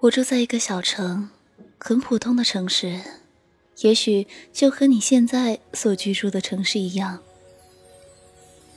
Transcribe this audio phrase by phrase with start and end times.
[0.00, 1.30] 我住在一个小城，
[1.78, 3.00] 很普通的城市，
[3.78, 7.18] 也许就和你现在所居住的城市一样。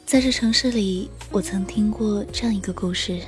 [0.06, 3.20] 在这城市里，我曾听过这样一个故事：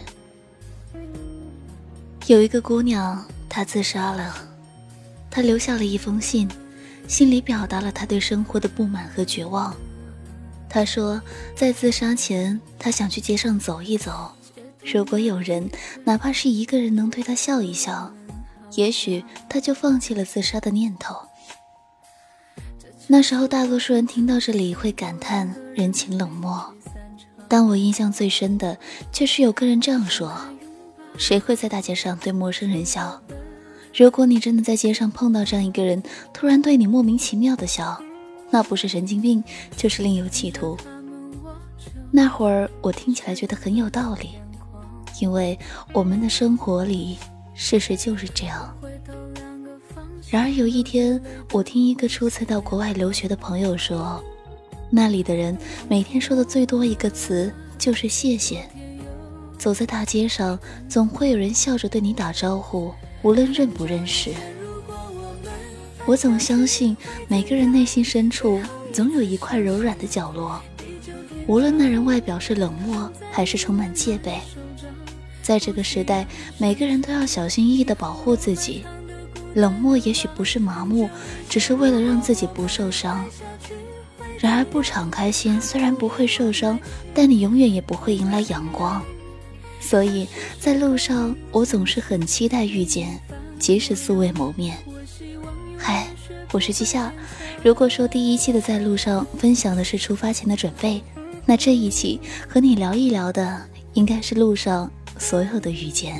[2.27, 4.36] 有一个姑娘，她自杀了，
[5.30, 6.50] 她留下了一封信，
[7.10, 9.76] 信里表达了她对生活的不满和绝望。
[10.70, 11.21] 她说，
[11.58, 14.32] 在自杀前，她想去街上走一走。
[14.84, 15.70] 如果有人，
[16.03, 18.13] 哪怕是一个人，能对他笑一笑，
[18.76, 21.16] 也许他就放弃了自杀的念头。
[23.08, 26.73] 那时候，大多数人听到这里会感叹人情冷漠，
[27.48, 28.77] 但我印象最深的
[29.12, 30.34] 却是有个人这样说
[31.17, 33.22] ：“谁会在大街上对陌生人笑？
[33.94, 36.02] 如果你真的在街上碰到这样一个人，
[36.34, 38.02] 突然对你莫名其妙的笑，
[38.50, 39.44] 那不是神经病，
[39.75, 40.77] 就是另有企图。”
[42.13, 44.31] 那会儿我听起来觉得很有道理。
[45.21, 45.57] 因为
[45.93, 47.16] 我们的生活里，
[47.53, 48.75] 事实就是这样。
[50.31, 54.22] 然而有一天，我听一个初次到国外留学的朋友说，
[54.89, 55.55] 那里的人
[55.88, 58.67] 每天说的最多一个词就是谢谢。
[59.59, 60.58] 走在大街上，
[60.89, 62.91] 总会有人笑着对你打招呼，
[63.22, 64.31] 无论认不认识。
[66.08, 66.97] 我总相信，
[67.28, 68.59] 每个人内心深处
[68.91, 70.59] 总有一块柔软的角落，
[71.45, 74.39] 无论那人外表是冷漠，还是充满戒备。
[75.42, 76.25] 在这个时代，
[76.58, 78.84] 每个人都要小心翼翼地保护自己。
[79.53, 81.09] 冷漠也许不是麻木，
[81.50, 83.25] 只是为了让自己不受伤。
[84.39, 86.80] 然而，不敞开心，虽然不会受伤，
[87.14, 89.02] 但你永远也不会迎来阳光。
[89.80, 90.28] 所以
[90.59, 93.19] 在路上，我总是很期待遇见，
[93.59, 94.78] 即使素未谋面。
[95.78, 96.08] 嗨，
[96.52, 97.12] 我是季夏。
[97.64, 101.03] 如果说第一期的在路上分享的是出发前的准备，
[101.45, 103.62] 那这一期和你聊一聊的
[103.94, 104.89] 应该是路上。
[105.22, 106.19] 所有的遇见，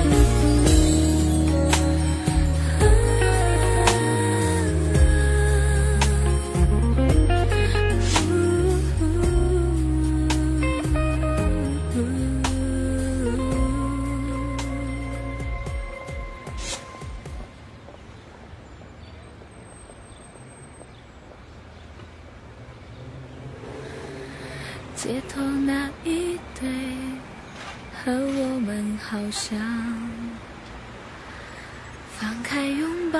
[32.21, 33.19] 放开拥抱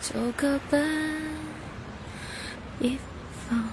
[0.00, 1.22] 就各奔
[2.80, 2.98] 一
[3.48, 3.64] 方。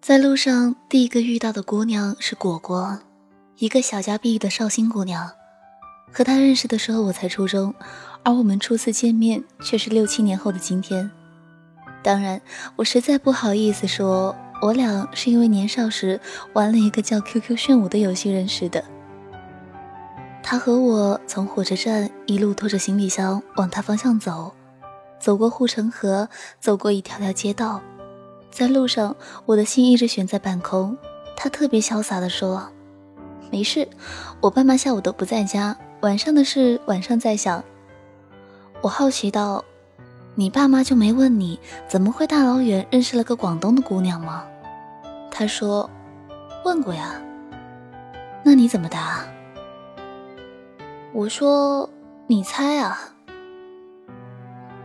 [0.00, 2.98] 在路上，第一个遇到的姑娘是果果。
[3.58, 5.30] 一个小家碧玉的绍兴姑娘，
[6.12, 7.72] 和她认识的时候我才初中，
[8.24, 11.08] 而我们初次见面却是六七年后的今天。
[12.06, 12.40] 当然，
[12.76, 14.32] 我实在不好意思说，
[14.62, 16.20] 我俩是因为年少时
[16.52, 18.84] 玩了一个叫 QQ 炫舞的游戏认识的。
[20.40, 24.52] 他和我从火车站一路拖着行李箱往他方向走，
[25.18, 26.28] 走过护城河，
[26.60, 27.82] 走过一条条街道，
[28.52, 30.96] 在路上我的心一直悬在半空。
[31.36, 32.70] 他特别潇洒地说。
[33.50, 33.88] 没事，
[34.40, 37.64] 我爸妈下午都不在家，晚上的事晚上再想。
[38.80, 39.64] 我好奇道
[40.38, 44.44] ：“你爸妈就没问你怎么会大老远认识了个广东的姑娘吗？”
[45.32, 45.90] 他说
[46.64, 47.20] ：“问过呀。”
[48.44, 49.24] 那你怎么答？
[51.12, 51.88] 我说
[52.28, 52.98] ：“你猜啊。”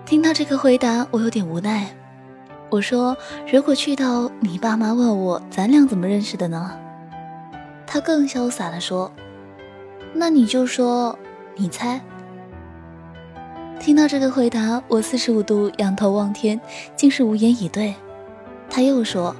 [0.06, 1.94] 听到这个回答，我有点无奈。
[2.69, 3.15] 我说
[3.51, 6.71] ：“如果去到你爸妈问我咱俩怎么认识的呢？”
[7.86, 9.12] 他更潇洒地说
[10.15, 11.19] ：“那你就说，
[11.56, 12.01] 你猜。”
[13.81, 16.61] 听到这个回答，我四十五度仰头望天，
[16.95, 17.95] 竟是无言以对。
[18.69, 19.35] 他又说：“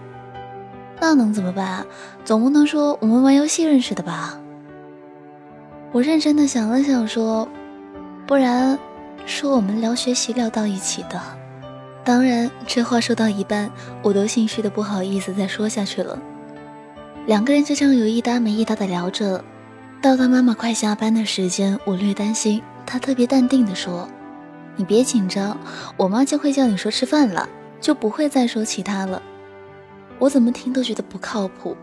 [1.00, 1.86] 那能怎么办？
[2.26, 4.40] 总不能说我们玩游戏认识的吧？”
[5.94, 7.48] 我认真的想了想，说
[8.26, 8.80] ：“不然，
[9.28, 11.22] 说我们聊学习聊到一起的。”
[12.04, 13.70] 当然，这话说到一半，
[14.02, 16.18] 我都心虚的不好意思再说下去了。
[17.28, 19.44] 两个人就这样有一搭没一搭的聊着，
[20.02, 24.10] 到他妈妈快下班的时间，我略担心，他特别淡定的说。
[24.76, 25.58] 你别紧张，
[25.98, 27.48] 我妈就会叫你说吃饭了，
[27.80, 29.22] 就不会再说其他了。
[30.18, 31.76] 我怎么听都觉得不靠谱，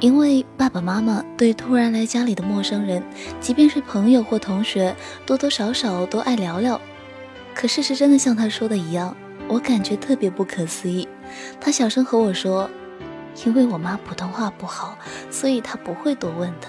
[0.00, 3.02] 因为爸爸妈妈对突然来家里的陌生人，
[3.40, 4.94] 即便是朋友或同学，
[5.24, 6.80] 多多少少都爱聊聊。
[7.54, 9.16] 可事实真的像他说的一样，
[9.48, 11.08] 我感觉特别不可思议。
[11.60, 12.68] 他小声和我说
[13.46, 14.98] ：“因为我妈普通话不好，
[15.30, 16.68] 所以她不会多问的。”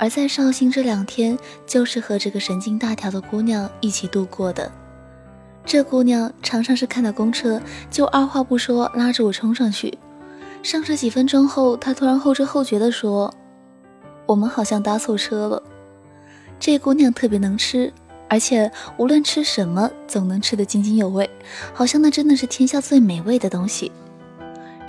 [0.00, 4.72] 而在绍兴这两天，就是和这个神经大条的姑娘一起度过的。
[5.62, 7.60] 这姑娘常常是看到公车
[7.90, 9.98] 就二话不说拉着我冲上去。
[10.62, 13.32] 上车几分钟后，她突然后知后觉地说
[14.24, 15.62] ：“我们好像搭错车了。”
[16.58, 17.92] 这姑娘特别能吃，
[18.26, 21.28] 而且无论吃什么总能吃得津津有味，
[21.74, 23.92] 好像那真的是天下最美味的东西。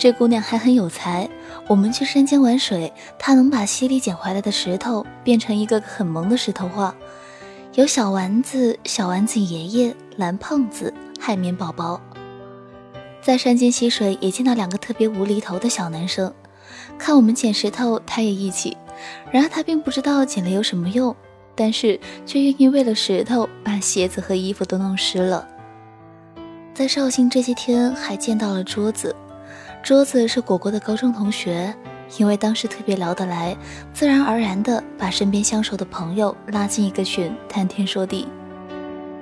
[0.01, 1.29] 这姑娘还很有才。
[1.67, 6.95] 我们去山间玩水，她能把溪里捡回来的石头变成一个很萌的石头画，
[7.75, 12.01] 有小丸子、小丸子爷爷、蓝胖子、海绵宝宝。
[13.21, 16.33] 在山间溪水也见到两个特别无厘头的小男生，
[16.97, 18.75] 看我们捡石头，他也一起。
[19.29, 21.15] 然而他并不知道捡了有什么用，
[21.53, 25.47] 但是却愿意为了石头把鞋子和衣服都弄湿了。
[26.73, 29.15] 在绍兴这些天还见到了桌子。
[29.83, 31.73] 桌子是果果的高中同学，
[32.17, 33.57] 因为当时特别聊得来，
[33.93, 38.27] 自然而然的把身边相熟的朋友拉进一个群，谈天说地。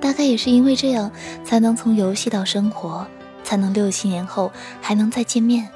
[0.00, 1.10] 大概也是因为这样，
[1.42, 3.06] 才能从游戏到生活，
[3.42, 4.52] 才能六七年后
[4.82, 5.68] 还能再见面。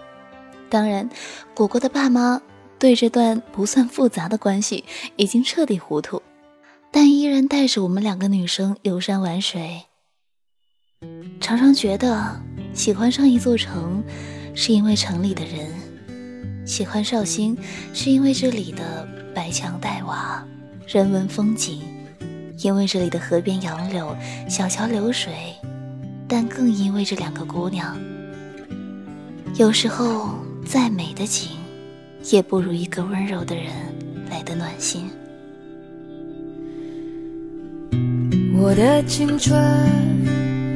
[0.68, 1.08] 当然，
[1.54, 2.40] 果果的爸妈
[2.78, 4.84] 对这段不算复杂的关系
[5.16, 6.22] 已经彻底糊涂，
[6.90, 9.84] 但依然带着我们两个女生游山玩水。
[11.40, 12.40] 常常觉得
[12.74, 14.04] 喜欢上一座城。
[14.54, 15.66] 是因为城里的人
[16.64, 17.56] 喜欢绍兴，
[17.92, 20.46] 是因为这里的白墙黛瓦、
[20.86, 21.82] 人文风景，
[22.58, 24.16] 因为这里的河边杨柳、
[24.48, 25.32] 小桥流水，
[26.26, 27.96] 但更因为这两个姑娘。
[29.56, 31.50] 有时候，再美的景，
[32.30, 33.66] 也不如一个温柔的人
[34.30, 35.10] 来的暖心。
[38.56, 39.60] 我的青春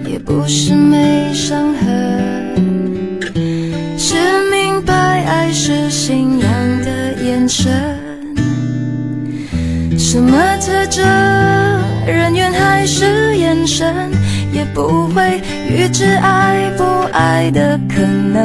[0.05, 2.98] 也不是没伤痕。
[5.53, 6.49] 是明白爱是信仰
[6.83, 7.73] 的眼神，
[9.99, 11.03] 什么特征，
[12.07, 14.13] 人缘还是眼神，
[14.53, 15.41] 也不会
[15.71, 18.39] 预知爱不爱的可能。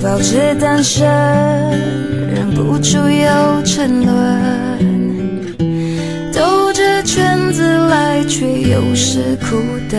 [0.00, 1.06] 保持单身，
[2.32, 5.54] 忍不住又沉沦，
[6.32, 9.56] 兜着圈子来，却又是苦
[9.90, 9.98] 的。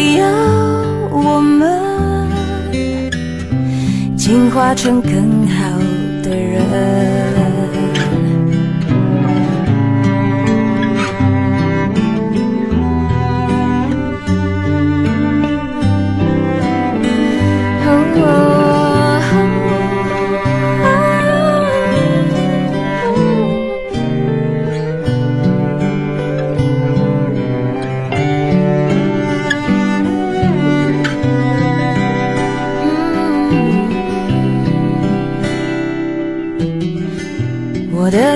[4.31, 5.77] 进化成更好
[6.23, 7.30] 的人。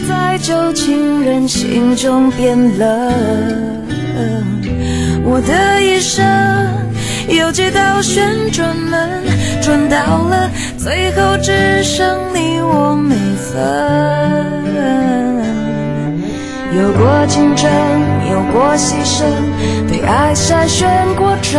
[0.00, 3.12] 在旧情人心中变冷。
[5.24, 6.24] 我的一生
[7.28, 9.22] 有几道旋转门，
[9.60, 9.96] 转到
[10.28, 13.56] 了最后只剩你我没分。
[16.76, 17.70] 有过竞争，
[18.30, 19.24] 有过牺牲，
[19.90, 20.86] 被爱筛选
[21.16, 21.58] 过程，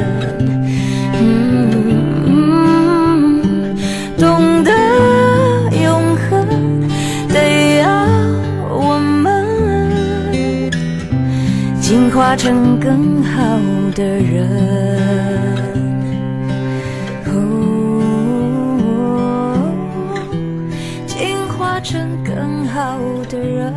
[12.31, 13.59] 化成更好
[13.93, 14.47] 的人，
[21.05, 22.97] 进化成更好
[23.29, 23.75] 的人。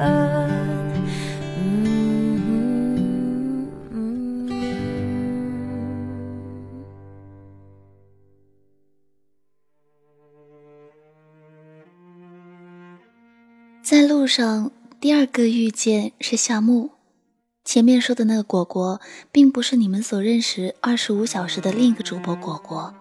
[13.83, 14.71] 在路上，
[15.01, 16.94] 第二个遇见是夏木。
[17.65, 19.01] 前面说的那个果果，
[19.33, 22.95] 并不是你们所认识二十五小时的另一个主播果果，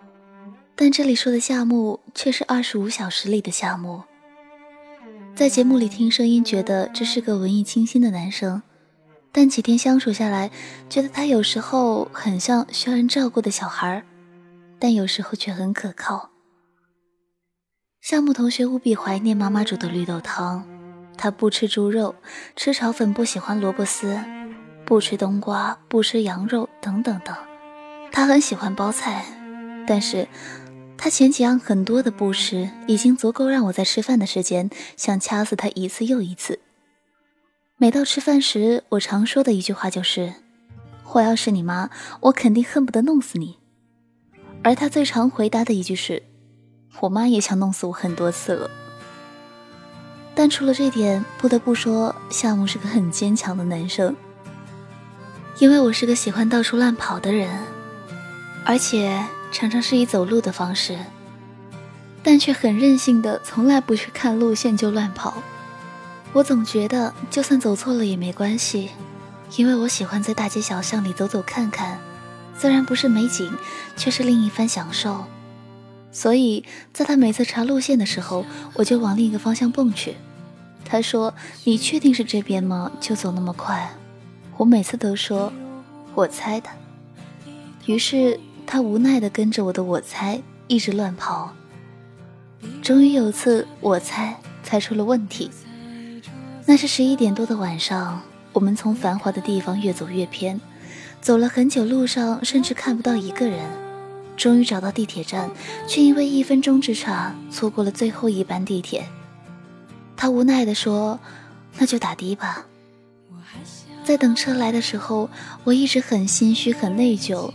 [0.74, 4.04] 但这里说的夏木却是二十五小时里的夏木。
[5.36, 8.62] 在节目里听声音，觉得这是个文艺清新的男生，
[9.34, 10.50] 但几天相处下来，
[10.90, 14.04] 觉得他有时候很像需要人照顾的小孩，
[14.80, 16.30] 但有时候却很可靠。
[18.00, 20.66] 夏木同学无比怀念妈妈煮的绿豆汤，
[21.18, 22.16] 他不吃猪肉，
[22.56, 24.18] 吃炒粉不喜欢萝卜丝。
[24.86, 27.36] 不吃冬瓜，不吃羊肉，等等等。
[28.12, 29.26] 他很喜欢包菜，
[29.88, 30.28] 但是
[30.98, 36.60] 他前几样很多的不吃，已经足够让我在吃饭的时间想掐死他一次又一次。
[37.78, 40.34] 每到吃饭时，我常说的一句话就是
[41.14, 41.90] ：“我要是你妈，
[42.22, 43.58] 我肯定恨不得弄死你。”
[44.64, 46.24] 而他最常回答的一句是
[47.02, 48.70] ：“我妈也想弄死我很多次了。”
[50.36, 54.16] 但除了这点，不得不说，夏木是个很坚强的男生。
[55.60, 57.50] 因为我是个喜欢到处乱跑的人，
[58.66, 60.98] 而且常常是以走路的方式，
[62.24, 65.42] 但却很任性的，从来不去看路线就乱跑。
[66.34, 68.90] 我总觉得，就算走错了也没关系，
[69.56, 72.00] 因为我喜欢在大街小巷里走走看看，
[72.58, 73.56] 虽然不是美景，
[73.96, 75.26] 却是另一番享受。
[76.12, 80.16] 所以，在他每次查路线的时候，我就往另一个方向蹦去。
[80.84, 81.34] 他说
[81.64, 82.92] ：“你确定是这边吗？
[83.00, 83.96] 就走那么快。”
[84.58, 85.52] 我每次都说，
[86.16, 86.70] 我猜的。
[87.86, 91.54] 于是他无奈的跟着我的我猜一直乱跑。
[92.82, 95.52] 终于有次我猜猜出了问题。
[96.66, 98.22] 那是十一点多的晚上，
[98.54, 100.62] 我们从繁华的地方越走越偏，
[101.20, 103.60] 走了很久，路上甚至看不到一个人。
[104.36, 105.52] 终于找到地铁站，
[105.88, 109.06] 却因为一分钟之差错过了最后一班地铁。
[110.16, 111.20] 他无奈的说
[111.78, 112.66] ：“那就打的吧。”
[114.04, 115.30] 在等车来的时候，
[115.64, 117.52] 我一直很心虚、很内疚。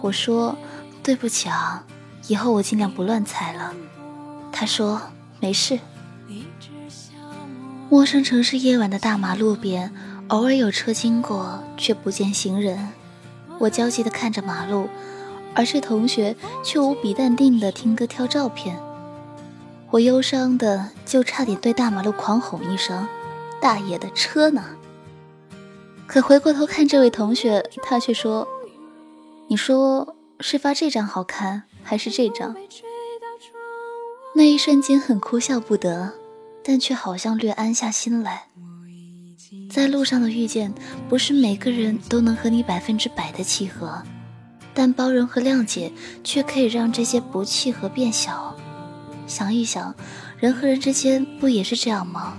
[0.00, 0.56] 我说
[1.02, 1.84] ：“对不起啊，
[2.26, 3.74] 以后我尽量不乱猜了。”
[4.50, 5.00] 他说
[5.40, 5.78] ：“没事。”
[7.90, 9.92] 陌生城市夜晚的大马路边，
[10.28, 12.88] 偶尔有车经过，却不见行人。
[13.58, 14.88] 我焦急地看着马路，
[15.54, 18.80] 而这同学却无比淡定地听歌、挑照片。
[19.90, 23.06] 我忧伤的就差点对大马路狂吼一声
[23.60, 24.64] ：“大爷的车呢？”
[26.10, 28.48] 可回过头看这位同学，他却说
[29.46, 32.56] ：“你说是发这张好看，还是这张？”
[34.34, 36.12] 那一瞬间很哭笑不得，
[36.64, 38.48] 但却好像略安下心来。
[39.70, 40.74] 在路上的遇见，
[41.08, 44.02] 不是每个人都能和你百分之百的契合，
[44.74, 45.92] 但包容和谅解
[46.24, 48.56] 却可以让这些不契合变小。
[49.28, 49.94] 想一想，
[50.40, 52.36] 人和人之间不也是这样吗？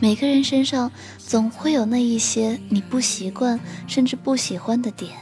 [0.00, 0.90] 每个人身上
[1.30, 5.12] 总会有那一些你不习惯甚至不喜欢的点，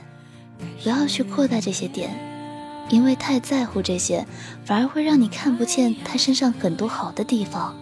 [0.82, 2.08] 不要去扩大这些点，
[2.88, 4.26] 因为太在乎这些，
[4.64, 7.76] 反而会让你看不见他身上很多好的地方。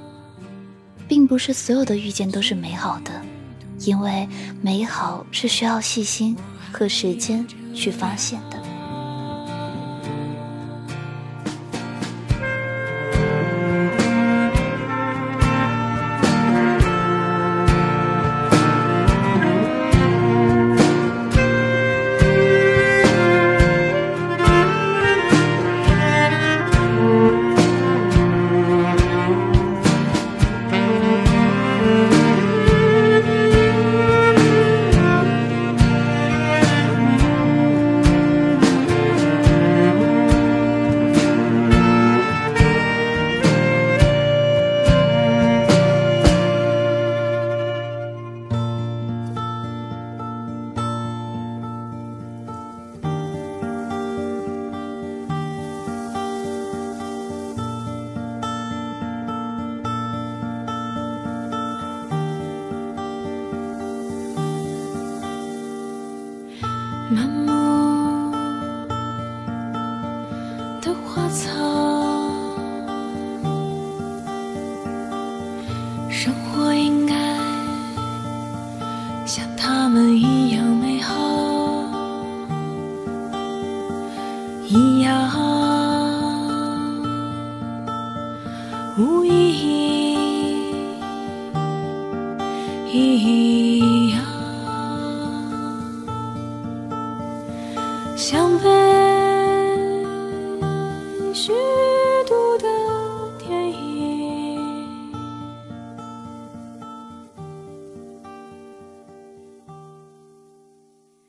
[1.06, 3.12] 并不是所有的遇见都是美好的，
[3.83, 4.28] 因为
[4.61, 6.37] 美好是需要细心
[6.73, 8.56] 和时间去发现的。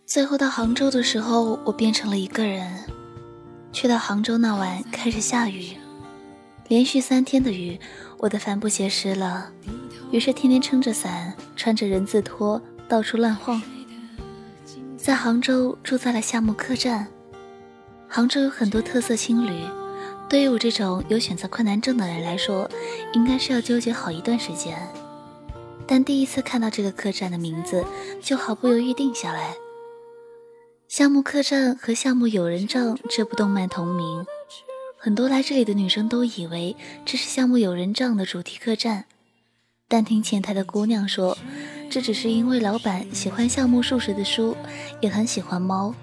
[0.07, 2.65] 最后到杭州的时候，我变成了一个人。
[3.73, 5.75] 去到杭州那晚开始下雨，
[6.69, 7.77] 连续三天的雨，
[8.17, 9.51] 我的帆布鞋湿了，
[10.09, 13.61] 于是天天撑着伞，穿着人字拖到处乱晃。
[14.95, 17.05] 在杭州住在了夏目客栈。
[18.07, 19.61] 杭州有很多特色青旅，
[20.29, 22.69] 对于我这种有选择困难症的人来说，
[23.11, 24.79] 应该是要纠结好一段时间。
[25.85, 27.85] 但第一次看到这个客栈的名字，
[28.21, 29.53] 就毫不犹豫定下来。
[30.87, 34.25] 夏目客栈和夏目友人帐这部动漫同名，
[34.97, 39.03] 很多来这里的女生都以为这是夏目友人帐的主题客栈，
[39.89, 41.37] 但听前台的姑娘说，
[41.89, 44.55] 这只是因为老板喜欢夏目漱石的书，
[45.01, 45.93] 也很喜欢猫。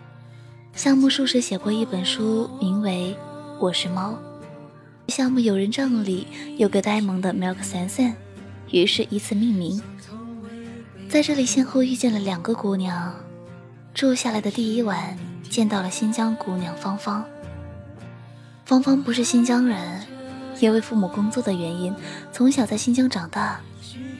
[0.75, 3.17] 夏目漱石写过一本书，名为
[3.59, 4.19] 《我是猫》，
[5.13, 6.27] 夏目友人帐里
[6.59, 8.13] 有个呆萌的 Milk Sensen，
[8.71, 9.81] 于是以此命名。
[11.09, 13.24] 在这里先后遇见了两个姑娘。
[13.95, 15.17] 住下来的第一晚，
[15.49, 17.25] 见到了新疆姑娘芳芳。
[18.65, 20.05] 芳芳不是新疆人，
[20.59, 21.95] 因为父母工作的原因，
[22.33, 23.61] 从小在新疆长大。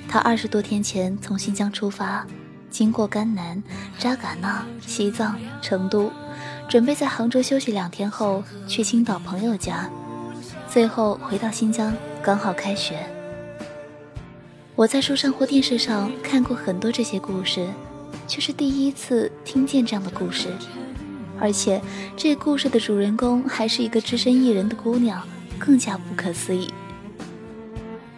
[0.09, 2.25] 她二十多天前从新疆出发，
[2.71, 3.61] 经过甘南、
[3.99, 6.09] 扎尕那、西藏、成都，
[6.69, 9.91] 准备在杭州休息两天后去青岛朋友家，
[10.69, 13.05] 最后回到新疆，刚好开学。
[14.77, 17.69] 我在书上或电视上看过很多这些故事。
[18.27, 20.49] 却是第一次听见这样的故事，
[21.39, 21.81] 而且
[22.17, 25.23] 这故事的主人公还是一个只身一人的姑娘，
[25.59, 26.73] 更加不可思议。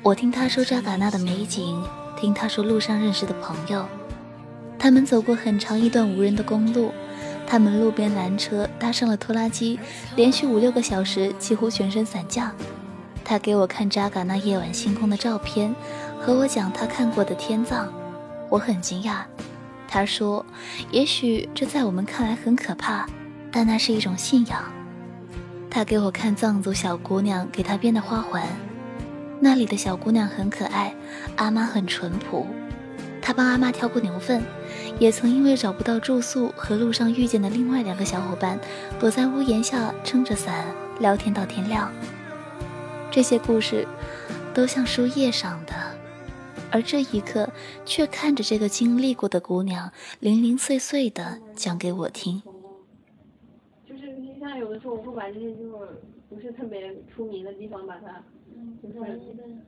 [0.03, 1.83] 我听他说扎尕那的美景，
[2.17, 3.85] 听他说路上认识的朋友，
[4.79, 6.93] 他们走过很长一段无人的公路，
[7.47, 9.81] 他们路边拦车搭上了拖拉机，
[10.15, 12.53] 连续五六个小时几乎全身散架。
[13.25, 15.75] 他给我看扎尕那夜晚星空的照片，
[16.21, 17.89] 和我讲他看过的天葬，
[18.49, 19.23] 我很惊讶。
[19.97, 20.45] 他说
[20.93, 23.07] ：“也许这在我们看来很可怕，
[23.51, 24.63] 但那是一种信仰。”
[25.73, 28.43] 他给我看藏族小姑娘给他编的花环，
[29.41, 30.95] 那里的小姑娘很可爱，
[31.37, 32.47] 阿妈很淳朴。
[33.23, 34.43] 他帮阿妈挑过牛粪，
[34.99, 38.61] 也曾因为找不到住宿和路上遇见的另外两个小伙伴，
[39.01, 40.67] 躲在屋檐下撑着伞
[41.01, 41.91] 聊天到天亮。
[43.11, 43.89] 这些故事，
[44.53, 45.96] 都像书页上的。
[46.73, 47.49] 而这一刻，
[47.85, 52.43] 却看着这个经历过的姑娘零零碎碎的讲给我听。
[53.89, 55.89] 就是你像有的时候，我会把这些就是
[56.29, 58.23] 不是特别出名的地方，把它，
[58.83, 59.21] 就是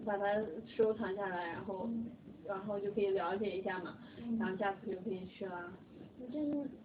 [0.04, 0.24] 把它
[0.66, 1.88] 收藏下来，然后，
[2.46, 3.96] 然后就可以了解一下嘛，
[4.38, 5.72] 然后下次就可以去了。
[6.18, 6.38] 你这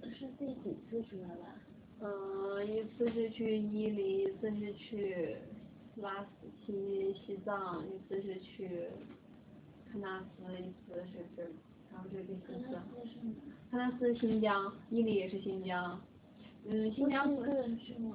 [0.10, 1.56] 是是第几次去了吧？
[2.02, 5.36] 嗯，一次是去伊犁，一次是去
[5.96, 8.88] 拉斯去西藏，一次是去。
[9.94, 11.44] 喀纳斯一次是这，
[11.92, 12.76] 然后这是第四次。
[13.72, 16.02] 喀纳斯新疆，伊犁也是新疆，
[16.68, 17.30] 嗯，新疆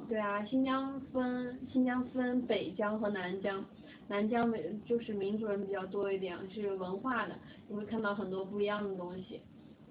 [0.08, 3.64] 对啊，新疆分新疆分北疆和南疆，
[4.08, 4.52] 南疆
[4.84, 7.36] 就是民族人比较多一点，是文化的，
[7.68, 9.40] 你会看到很多不一样的东西。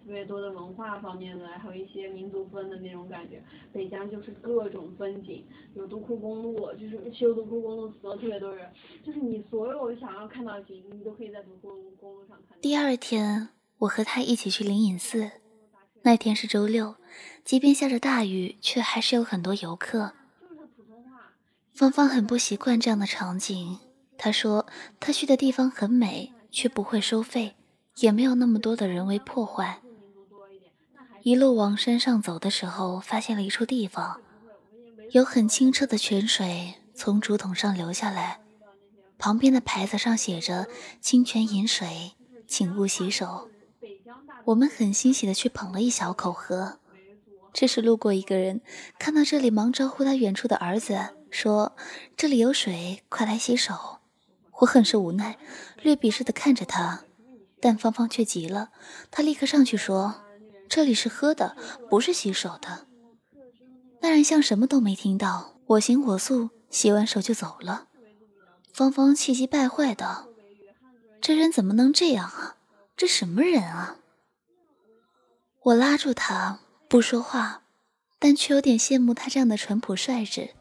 [0.07, 3.43] 特别多的文化方面的，还有一些民族风的那种感觉。
[3.73, 5.43] 北疆就是各种风景，
[5.75, 8.71] 有独库公路，就是修独库公路死了特别多人，
[9.05, 12.57] 就是你所有想要看到的景，你都可以在独库公路上看。
[12.61, 15.29] 第二天，我和他一起去灵隐寺，
[16.03, 16.95] 那天是周六，
[17.43, 20.13] 即便下着大雨，却还是有很多游客。
[21.73, 23.79] 芳芳很不习惯这样的场景，
[24.17, 24.65] 她说
[25.01, 27.55] 她去的地方很美，却不会收费，
[27.97, 29.81] 也没有那么多的人为破坏。
[31.27, 34.21] 一路往山上走的时候，发现了一处地方，
[35.11, 38.39] 有很清澈的泉水从竹筒上流下来，
[39.17, 40.67] 旁边的牌子上写着
[41.03, 42.13] “清泉饮水，
[42.47, 43.49] 请勿洗手”。
[44.47, 46.79] 我们很欣喜的去捧了一小口喝。
[47.51, 48.61] 这时路过一个人，
[48.97, 51.75] 看到这里，忙招呼他远处的儿子，说
[52.15, 53.97] ：“这里有水，快来洗手。”
[54.61, 55.37] 我很是无奈，
[55.81, 57.03] 略鄙视的看着他，
[57.59, 58.69] 但芳芳却急了，
[59.11, 60.21] 她立刻上去说。
[60.69, 61.55] 这里是喝的，
[61.89, 62.85] 不是洗手的。
[64.01, 67.87] 那人像什么都没听到，我行我素，洗完手就走了。
[68.73, 70.27] 芳芳气急败坏道
[71.19, 72.57] ：“这人怎么能这样啊？
[72.95, 73.97] 这什么人啊？”
[75.63, 77.63] 我拉住他不说话，
[78.19, 80.51] 但却有点羡慕他这样的淳朴率直。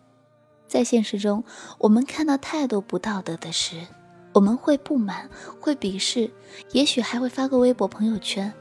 [0.66, 1.44] 在现实中，
[1.78, 3.86] 我们看到太多不道德的事，
[4.32, 5.28] 我们会不满，
[5.60, 6.30] 会鄙视，
[6.72, 8.52] 也许还会发个微博、朋友圈。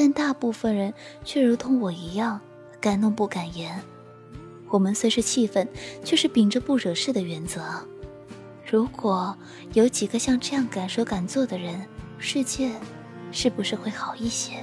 [0.00, 2.40] 但大部分人却如同我一样，
[2.80, 3.82] 敢怒不敢言。
[4.68, 5.68] 我们虽是气愤，
[6.04, 7.60] 却是秉着不惹事的原则。
[8.64, 9.36] 如果
[9.72, 11.84] 有几个像这样敢说敢做的人，
[12.16, 12.70] 世界
[13.32, 14.62] 是不是会好一些？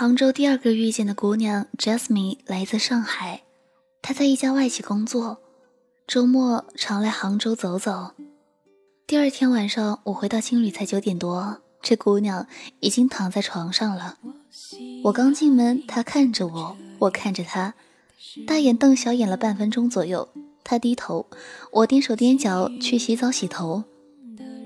[0.00, 3.42] 杭州第二个遇见的姑娘 Jasmine 来自上海，
[4.00, 5.42] 她在一家外企工作，
[6.06, 8.12] 周末常来杭州走走。
[9.06, 12.46] 第二天晚上我回到青旅才九点多，这姑娘
[12.80, 14.16] 已经躺在床上了。
[15.04, 17.74] 我刚进门，她看着我，我看着她，
[18.46, 20.30] 大眼瞪小眼了半分钟左右。
[20.64, 21.26] 她低头，
[21.72, 23.84] 我踮手踮脚去洗澡洗头。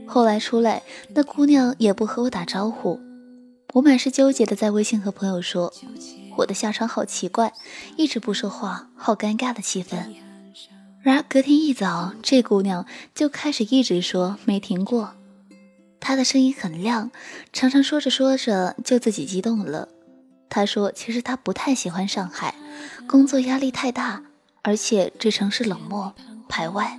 [0.07, 3.01] 后来出来，那姑娘也不和我打招呼。
[3.75, 5.75] 我满是纠结的在微信和朋友说
[6.39, 7.53] ：“我的下场好奇怪，
[7.97, 10.15] 一直不说话，好尴尬的气氛。”
[11.03, 15.15] 然而隔天一早，这姑娘就开始一直说，没停过。
[15.99, 17.11] 她的声音很亮，
[17.53, 19.89] 常常说着说着就自己激动了。
[20.49, 22.55] 她说：“其实她不太喜欢上海，
[23.09, 24.23] 工作压力太大，
[24.63, 26.15] 而且这城市冷漠
[26.49, 26.97] 排外。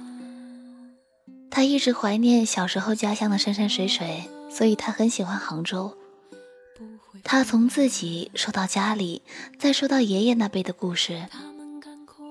[1.50, 5.96] 她一直怀念小时候家乡的山山水水，所以她很喜欢杭州。”
[7.28, 9.24] 他从自己说到家里，
[9.58, 11.26] 再说到爷爷那辈的故事。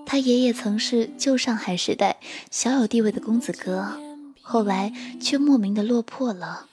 [0.07, 3.98] 他爷爷曾是旧上海时代小有地位的公子哥，
[4.40, 6.66] 后来却莫名的落魄了。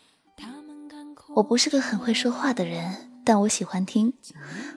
[1.34, 4.14] 我不是个很会说话的人，但我喜欢听，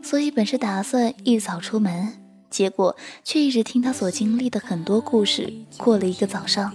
[0.02, 2.14] 所以本是打算一早出门，
[2.48, 6.72] 结果却一直听他所经历的很多故事，过了一个早上。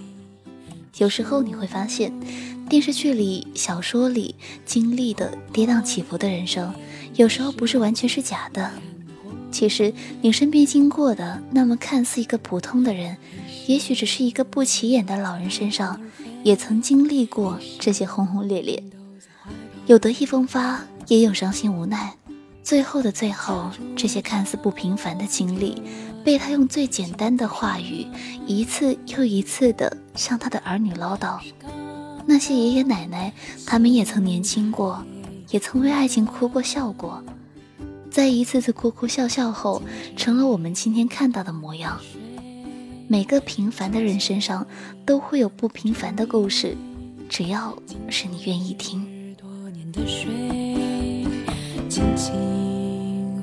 [0.98, 2.12] 有时候你会发现。
[2.70, 6.72] 电视剧里、小说里经历的跌宕起伏的人生，
[7.16, 8.70] 有时候不是完全是假的。
[9.50, 13.16] 其实你身边经过的那么看似一个普通的人，
[13.66, 16.00] 也许只是一个不起眼的老人身上，
[16.44, 18.80] 也曾经历过这些轰轰烈烈。
[19.86, 22.14] 有得意风发，也有伤心无奈。
[22.62, 25.82] 最后的最后，这些看似不平凡的经历，
[26.24, 28.06] 被他用最简单的话语，
[28.46, 31.40] 一次又一次的向他的儿女唠叨。
[32.26, 33.32] 那些爷爷奶奶，
[33.66, 35.04] 他们也曾年轻过，
[35.50, 37.22] 也曾为爱情哭过笑过，
[38.10, 39.82] 在一次次哭哭笑笑后，
[40.16, 42.00] 成了我们今天看到的模样。
[43.08, 44.66] 每个平凡的人身上
[45.04, 46.76] 都会有不平凡的故事，
[47.28, 47.76] 只要
[48.08, 49.04] 是你愿意听。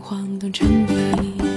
[0.02, 1.57] 晃动成。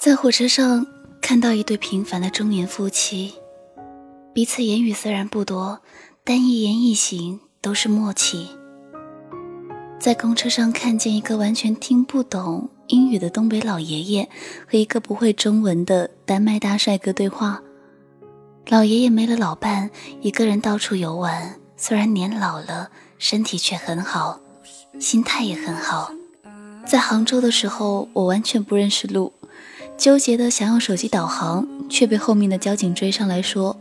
[0.00, 0.86] 在火车上
[1.20, 3.34] 看到一对平凡的中年夫妻，
[4.32, 5.78] 彼此言语虽然不多，
[6.24, 8.48] 但一言一行都是默契。
[10.00, 14.26] 在公车上看见一个完全听不懂英语的东北老爷爷
[14.66, 17.60] 和一个不会中文的丹麦大帅哥对话。
[18.68, 19.90] 老爷爷没了老伴，
[20.22, 24.40] 一个人到处游玩，虽然年老了，身体却很好，
[24.98, 26.10] 心态也很好。
[26.86, 29.34] 在杭州的时候，我完全不认识路，
[30.00, 33.78] 纠结的想用手机导航，却被后面的交警追上来说：“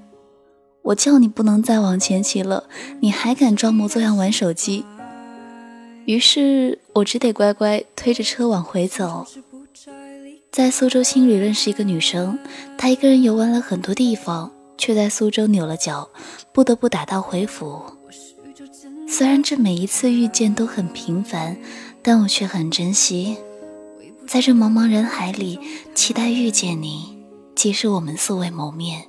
[0.83, 2.65] 我叫你不能再往前骑了，
[2.99, 4.83] 你还敢装模作样玩手机。”
[6.03, 9.25] 于是我只得乖乖推着车往回走。
[10.51, 12.37] 在苏州青旅认识一个女生，
[12.77, 16.09] 她一个人游玩了很多地方，却在苏州扭了脚，
[16.51, 17.81] 不得不打道回府。
[19.07, 21.55] 虽然这每一次遇见都很平凡，
[22.03, 23.37] 但我却很珍惜。
[24.29, 25.59] 在这茫茫人海里，
[25.95, 27.17] 期待遇见你，
[27.55, 29.07] 即使我们素未谋面。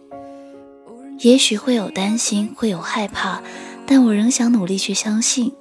[1.19, 3.43] 也许会有担心，会有害怕，
[3.85, 5.53] 但我仍想努力去相信。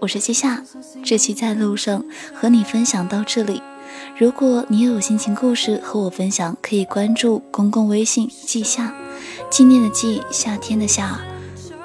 [0.00, 0.62] 我是季夏，
[1.02, 2.04] 这期在路上
[2.34, 3.62] 和你分享到这里。
[4.18, 8.94] 如果你也有心情故事和我分享，可以关注公共微信“季夏”，
[9.50, 11.18] 纪念的季，夏天的夏。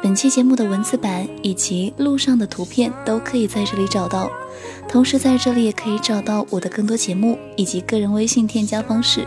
[0.03, 4.29] 本期节目的文字版以及路上的图片都可以在这里找到，
[4.89, 9.25] 同时在这里也可以找到我的更多节目以及个人微信添加方式。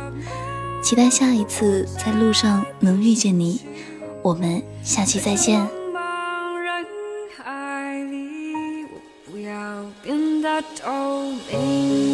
[0.83, 3.63] 期待下一次在路上能遇见你，
[4.21, 5.67] 我们下期再见。
[10.83, 12.06] 透明。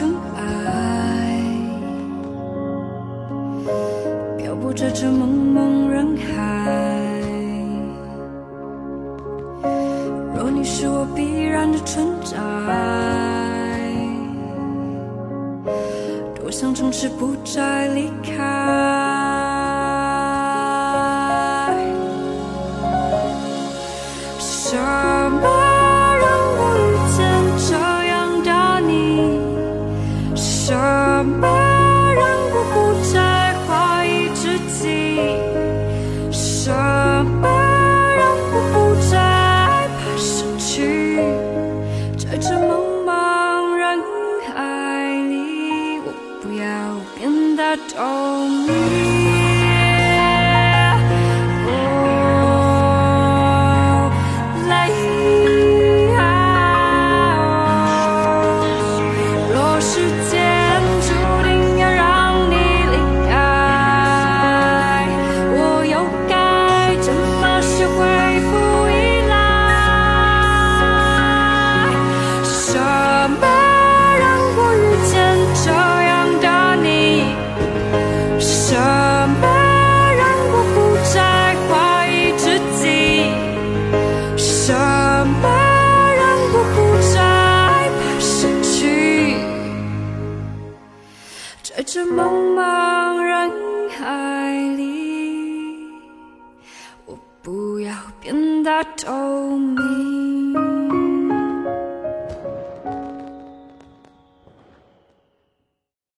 [0.00, 0.31] 的